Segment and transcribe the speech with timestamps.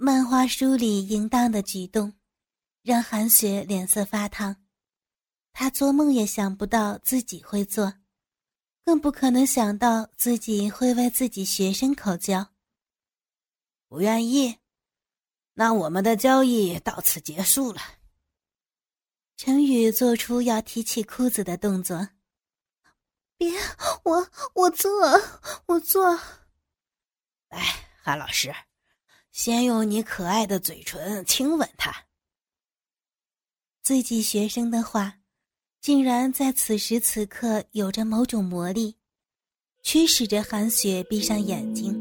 [0.00, 2.14] 漫画书里淫荡的举动，
[2.82, 4.54] 让韩雪脸色发烫。
[5.52, 7.94] 她做梦也想不到自己会做，
[8.84, 12.54] 更不可能想到自己会为自己学生口交。
[13.88, 14.58] 不愿意，
[15.54, 17.80] 那我们的交易到此结束了。
[19.36, 22.10] 陈宇做出要提起裤子的动作。
[23.36, 23.50] 别，
[24.04, 24.90] 我我做，
[25.66, 26.16] 我做。
[27.48, 28.54] 哎，韩老师。
[29.38, 31.94] 先用你可爱的嘴唇亲吻他。
[33.84, 35.14] 自己学生的话，
[35.80, 38.96] 竟然在此时此刻有着某种魔力，
[39.84, 41.94] 驱使着韩雪闭上眼睛，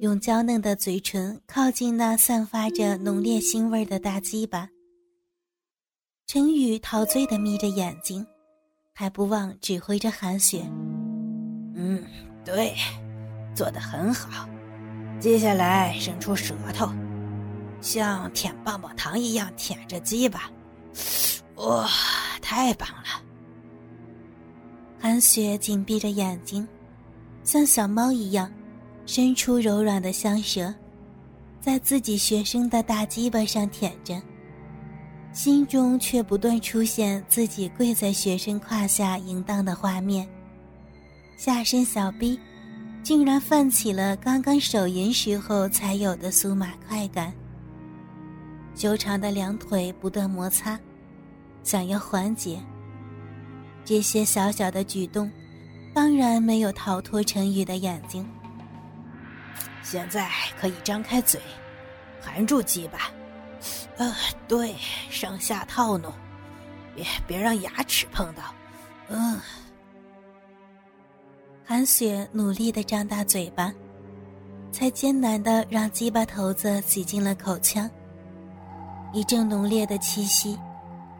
[0.00, 4.66] 用娇嫩的嘴唇靠近那散发着浓烈腥味的大鸡巴。
[6.26, 8.26] 陈宇陶醉的眯着眼睛，
[8.94, 10.62] 还不忘指挥着韩雪
[11.76, 12.02] ：“嗯，
[12.46, 12.74] 对，
[13.54, 14.48] 做的很好。”
[15.18, 16.88] 接下来伸出舌头，
[17.80, 20.50] 像舔棒棒糖一样舔着鸡巴，
[21.56, 21.88] 哇，
[22.42, 23.22] 太棒了！
[25.00, 26.66] 韩雪紧闭着眼睛，
[27.44, 28.52] 像小猫一样
[29.06, 30.72] 伸出柔软的香舌，
[31.60, 34.20] 在自己学生的大鸡巴上舔着，
[35.32, 40.28] 心中却不断出现自己跪在学生胯下淫荡的画面，
[41.36, 42.38] 下身小臂。
[43.06, 47.32] 竟然泛起了刚刚手淫时候才有的酥麻快感。
[48.74, 50.76] 修长的两腿不断摩擦，
[51.62, 52.60] 想要缓解。
[53.84, 55.30] 这些小小的举动，
[55.94, 58.28] 当然没有逃脱陈宇的眼睛。
[59.84, 60.28] 现在
[60.60, 61.40] 可以张开嘴，
[62.20, 63.12] 含住鸡巴。
[63.98, 64.12] 呃，
[64.48, 64.74] 对，
[65.10, 66.12] 上下套弄，
[66.96, 68.42] 别别让牙齿碰到。
[69.10, 69.40] 嗯。
[71.68, 73.74] 韩雪努力的张大嘴巴，
[74.70, 77.90] 才艰难的让鸡巴头子挤进了口腔。
[79.12, 80.56] 一阵浓烈的气息，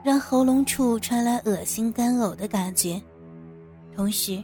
[0.04, 3.02] 让喉咙处传来恶心干呕的感觉，
[3.92, 4.40] 同时，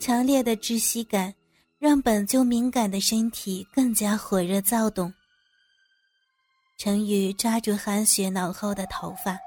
[0.00, 1.34] 强烈的窒息感
[1.78, 5.12] 让本就敏感的身体更加火热躁动。
[6.78, 9.38] 陈宇抓住韩雪脑后的头发，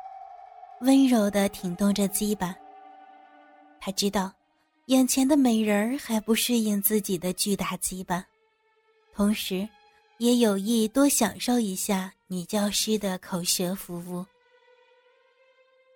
[0.82, 2.56] 温柔的挺动着鸡巴。
[3.82, 4.32] 他知道。
[4.90, 8.26] 眼前的美人儿还不适应自己的巨大鸡巴，
[9.14, 9.70] 同时，
[10.18, 14.26] 也有意多享受一下女教师的口舌服务。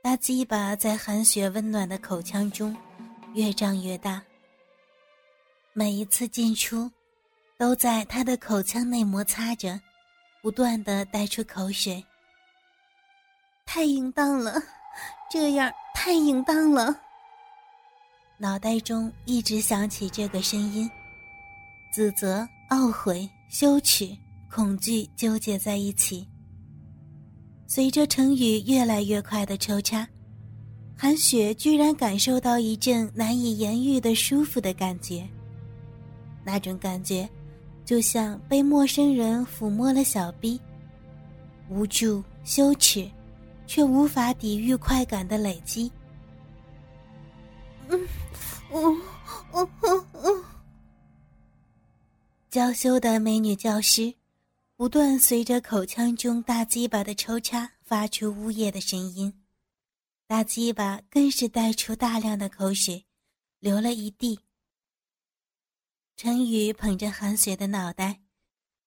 [0.04, 2.78] 大鸡巴在韩雪温暖的口腔中
[3.34, 4.22] 越胀越大，
[5.74, 6.92] 每一次进出，
[7.58, 9.82] 都在她的口腔内摩擦着，
[10.40, 12.06] 不断的带出口水。
[13.66, 14.62] 太淫荡了，
[15.32, 16.96] 这样太淫荡了。
[18.44, 20.92] 脑袋中一直响起这个声音，
[21.94, 24.10] 自责、懊悔、羞耻、
[24.52, 26.28] 恐惧纠结在一起。
[27.66, 30.06] 随着陈宇越来越快的抽插，
[30.94, 35.26] 韩雪居然感受到一阵难以言喻的舒服的感觉。
[36.44, 37.30] 那种感觉，
[37.86, 40.60] 就像被陌生人抚摸了小臂，
[41.70, 43.10] 无助、羞耻，
[43.68, 45.90] 却无法抵御快感的累积。
[47.88, 47.98] 嗯。
[52.50, 54.16] 娇羞的美女教师，
[54.76, 59.44] 不断随着口腔中大鸡巴的抽插发出呜咽的声音，
[60.26, 63.06] 大鸡巴更是带出大量的口水，
[63.60, 64.40] 流了一地。
[66.16, 68.22] 陈宇捧着韩雪的脑袋，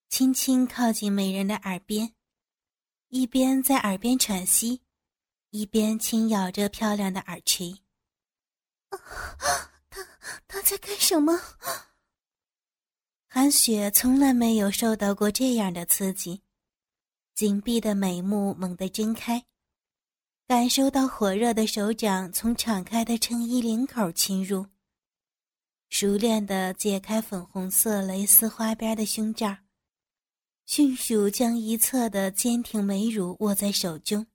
[0.08, 2.12] 轻轻靠近美人的耳边，
[3.08, 4.82] 一边在耳边喘息，
[5.50, 7.74] 一边轻咬着漂亮的耳垂。
[10.66, 11.40] 在干什么？
[13.28, 16.42] 韩雪从来没有受到过这样的刺激，
[17.36, 19.46] 紧闭的眉目猛地睁开，
[20.48, 24.66] 感受到火热的手掌从敞开的衬衣领口侵入，
[25.88, 29.58] 熟练的解开粉红色蕾丝花边的胸罩，
[30.64, 34.26] 迅速将一侧的坚挺美乳握在手中。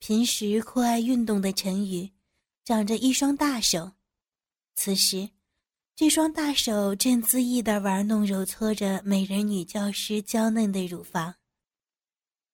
[0.00, 2.12] 平时酷爱运动的陈宇。
[2.66, 3.92] 长着一双大手，
[4.76, 5.30] 此时，
[5.96, 11.34] 这双大手正恣意地玩弄、揉搓着美人女教师娇嫩的乳房，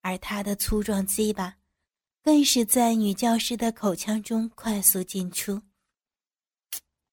[0.00, 1.56] 而他的粗壮鸡巴，
[2.22, 5.60] 更是在女教师的口腔中快速进出。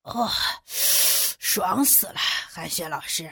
[0.03, 0.29] 哦，
[0.67, 2.19] 爽死了，
[2.51, 3.29] 韩雪老师！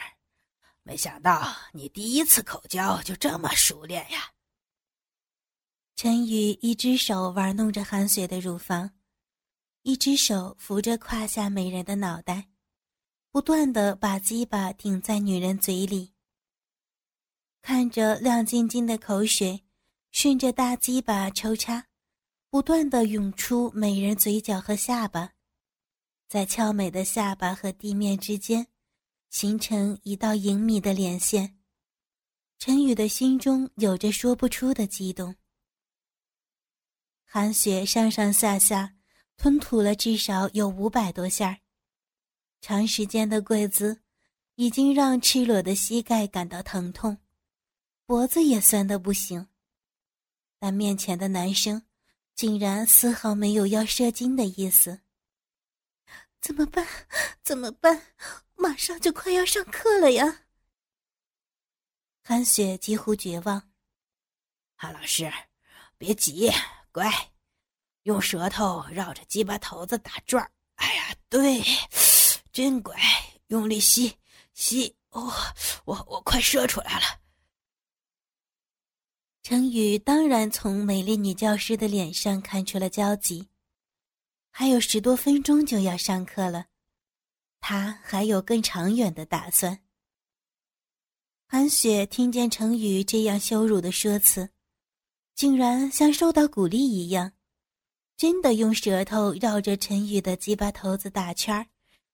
[0.81, 4.31] 没想到你第一次口交就这么熟练呀！
[5.95, 8.96] 陈宇一只手玩弄着韩雪的乳房。
[9.87, 12.49] 一只手扶着胯下美人的脑袋，
[13.31, 16.11] 不断的把鸡巴顶在女人嘴里。
[17.61, 19.63] 看着亮晶晶的口水，
[20.11, 21.87] 顺着大鸡巴抽插，
[22.49, 25.31] 不断的涌出美人嘴角和下巴，
[26.27, 28.67] 在俏美的下巴和地面之间，
[29.29, 31.57] 形成一道隐秘的连线。
[32.59, 35.33] 陈宇的心中有着说不出的激动。
[37.23, 38.96] 韩雪上上下下
[39.37, 41.61] 吞吐了至少有五百多下
[42.59, 44.01] 长时间的跪姿。
[44.59, 47.19] 已经让赤裸的膝盖感到疼痛，
[48.07, 49.49] 脖子也酸得不行。
[50.57, 51.85] 但面前的男生
[52.33, 55.01] 竟然丝毫没有要射精的意思。
[56.41, 56.87] 怎么办？
[57.43, 58.15] 怎么办？
[58.55, 60.45] 马上就快要上课了呀！
[62.23, 63.69] 韩雪几乎绝望。
[64.75, 65.31] 韩老师，
[65.99, 66.49] 别急，
[66.91, 67.11] 乖，
[68.07, 70.49] 用舌头绕着鸡巴头子打转儿。
[70.75, 71.61] 哎呀，对，
[72.53, 72.95] 真乖，
[73.47, 74.17] 用力吸。
[74.53, 75.29] 吸哦，
[75.83, 77.19] 我我快射出来了。
[79.43, 83.49] 程宇当然从美丽女教师的脸上看出了焦急。
[84.49, 86.67] 还有十多分钟就要上课了，
[87.59, 89.79] 他还有更长远的打算。
[91.45, 94.49] 韩雪听见程宇这样羞辱的说辞，
[95.35, 97.33] 竟然像受到鼓励一样，
[98.17, 101.67] 真的用舌头绕着陈宇的鸡巴头子打圈儿，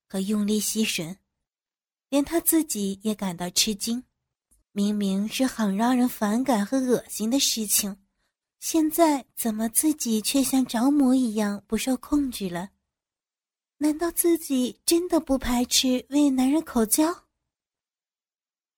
[0.06, 1.16] 和用力吸吮。
[2.10, 4.04] 连他自己也感到吃惊，
[4.72, 7.96] 明明是很让人反感和恶心的事情，
[8.60, 12.68] 现在怎么自己却像着魔一样不受控制了？
[13.78, 17.24] 难道自己真的不排斥为男人口交？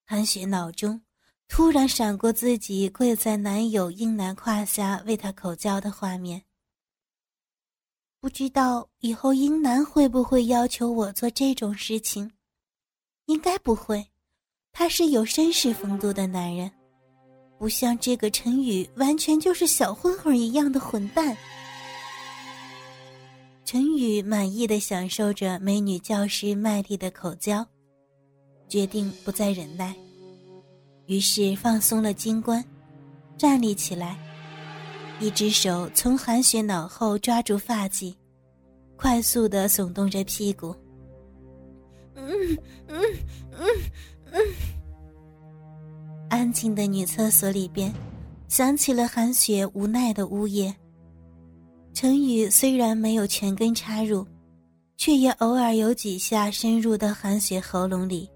[0.05, 1.01] 韩雪脑中
[1.49, 6.43] 突然闪过自己跪在男友英男胯下为他口交的画面，
[8.19, 12.29] 不知道以后英男会不会要求我做这种事情？
[13.25, 14.05] 应该不会，
[14.71, 16.71] 他是有绅士风度的男人，
[17.59, 21.37] 不像这个陈宇，完全就是小混混一样的混蛋。
[23.65, 27.65] 陈宇满意的享受着美女教师卖力的口交，
[28.67, 29.95] 决定不再忍耐，
[31.05, 32.63] 于是放松了金冠，
[33.37, 34.17] 站立起来，
[35.19, 38.15] 一只手从韩雪脑后抓住发髻，
[38.95, 40.75] 快速的耸动着屁股。
[42.15, 42.27] 嗯
[42.87, 43.01] 嗯
[43.51, 43.67] 嗯
[44.31, 44.41] 嗯。
[46.29, 47.91] 安静的女厕所里边，
[48.47, 50.75] 响起了韩雪无奈的呜咽。
[51.93, 54.23] 陈宇虽然没有全根插入，
[54.97, 58.29] 却也偶尔有几下深入到韩雪喉咙里。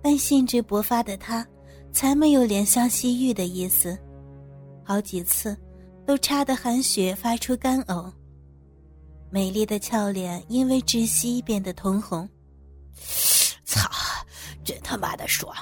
[0.00, 1.44] 但兴致勃发的他，
[1.90, 3.98] 才没有怜香惜玉的意思，
[4.84, 5.56] 好几次
[6.06, 8.12] 都插得韩雪发出干呕。
[9.30, 12.28] 美丽的俏脸因为窒息变得通红。
[13.64, 13.90] 操，
[14.62, 15.52] 真他妈的爽！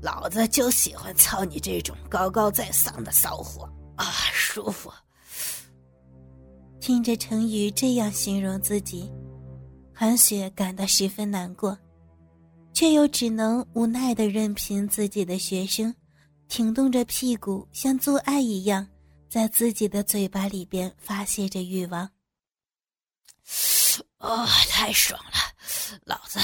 [0.00, 4.90] 老子就喜欢操你这种高高在上的骚货啊，舒服！
[6.80, 9.12] 听着成宇这样形容自己，
[9.92, 11.76] 韩雪感到十分难过，
[12.72, 15.94] 却又只能无奈的任凭自己的学生
[16.48, 18.88] 挺动着屁股，像做爱一样，
[19.28, 22.10] 在自己的嘴巴里边发泄着欲望。
[24.16, 25.32] 啊，太爽了！
[26.04, 26.38] 老子，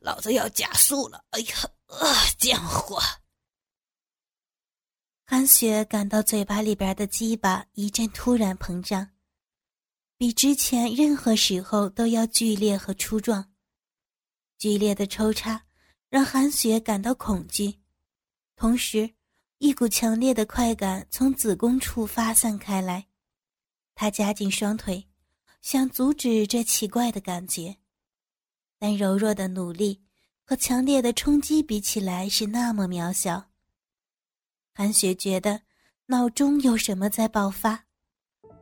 [0.00, 1.24] 老子要加速了！
[1.30, 1.56] 哎呀，
[1.86, 3.00] 啊，贱货！
[5.24, 9.10] 韩雪感到嘴巴里边的鸡巴一阵突然膨胀，
[10.16, 13.52] 比之前任何时候都要剧烈和粗壮。
[14.58, 15.64] 剧烈的抽插
[16.08, 17.80] 让韩雪感到恐惧，
[18.56, 19.14] 同时，
[19.58, 23.06] 一股强烈的快感从子宫处发散开来。
[23.94, 25.06] 她夹紧双腿，
[25.62, 27.74] 想阻止这奇怪的感觉。
[28.78, 30.02] 但柔弱的努力
[30.42, 33.42] 和强烈的冲击比起来是那么渺小。
[34.74, 35.62] 韩雪觉得
[36.04, 37.82] 脑中有什么在爆发，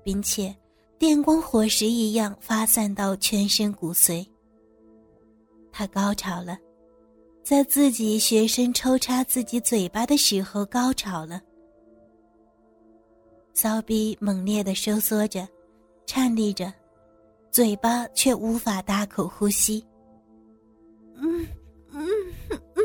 [0.04, 0.56] 并且
[0.96, 4.24] 电光火石一样发散到全身骨髓。
[5.72, 6.56] 她高潮了，
[7.44, 11.38] 在自己学生抽插自己嘴巴的时候高潮了，
[13.52, 15.46] 骚逼猛烈的收缩着，
[16.06, 16.72] 颤栗着，
[17.50, 19.84] 嘴巴却无法大口呼吸。
[21.16, 21.46] 嗯
[21.92, 22.08] 嗯
[22.48, 22.82] 嗯，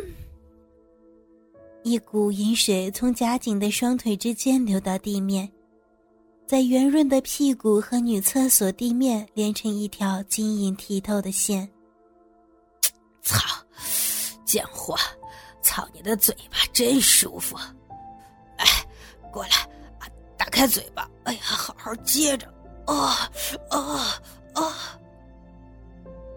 [1.83, 5.49] 一股饮水从夹紧的双腿之间流到地面，
[6.45, 11.67] 在圆润的屁股和女厕所地面连成一条晶莹剔透的线。
[13.23, 13.39] 操，
[14.49, 14.95] 贱货，
[15.61, 17.55] 操你的嘴巴真舒服！
[18.57, 18.65] 哎，
[19.31, 19.49] 过来，
[19.99, 22.47] 啊打开嘴巴，哎呀，好好接着，
[22.87, 23.29] 啊
[23.69, 24.19] 啊
[24.55, 24.97] 啊！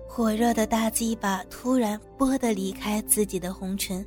[0.07, 4.07] 火热的大鸡巴突然啵的离开自己的红唇，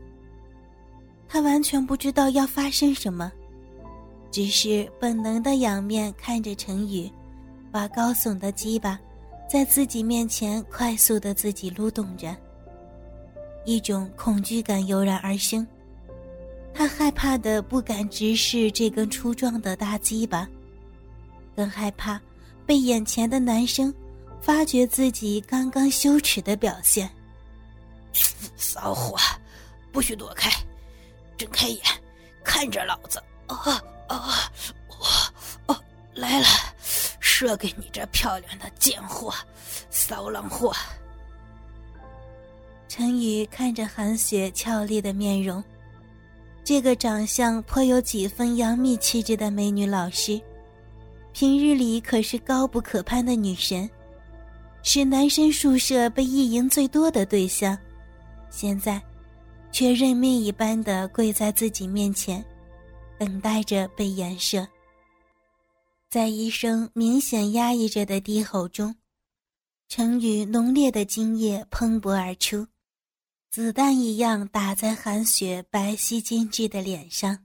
[1.28, 3.32] 他完全不知道要发生什么，
[4.30, 7.12] 只是本能的仰面看着陈宇，
[7.72, 9.00] 把高耸的鸡巴
[9.50, 12.38] 在自己面前快速的自己撸动着。
[13.66, 15.66] 一种恐惧感油然而生，
[16.74, 20.48] 他害怕的不敢直视这根粗壮的大鸡巴，
[21.56, 22.22] 更害怕
[22.66, 23.94] 被眼前的男生
[24.40, 27.10] 发觉自己刚刚羞耻的表现。
[28.56, 29.18] 骚货，
[29.92, 30.50] 不许躲开！
[31.38, 31.82] 睁开眼，
[32.44, 33.22] 看着老子！
[33.48, 34.52] 啊啊！
[34.88, 36.46] 我哦来了，
[37.20, 39.34] 射给你这漂亮的贱货，
[39.90, 40.74] 骚浪货！
[42.98, 45.62] 陈宇看着韩雪俏丽的面容，
[46.64, 50.40] 这个长相颇有几分杨幂气质的美女老师，
[51.34, 53.90] 平日里可是高不可攀的女神，
[54.82, 57.78] 是男生宿舍被意淫最多的对象，
[58.50, 59.02] 现在。
[59.74, 62.42] 却认命一般的跪在自己面前，
[63.20, 64.66] 等待着被颜射。
[66.10, 68.96] 在一声明显压抑着的低吼中，
[69.90, 72.66] 陈宇浓烈的精液喷薄而出，
[73.56, 77.40] 子弹一样打在韩雪白皙精致的脸上。